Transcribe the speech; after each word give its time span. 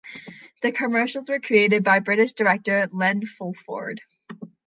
The 0.63 0.71
commercials 0.71 1.29
were 1.29 1.39
created 1.39 1.83
by 1.83 1.99
British 1.99 2.33
director, 2.33 2.89
Len 2.91 3.23
Fulford. 3.23 4.01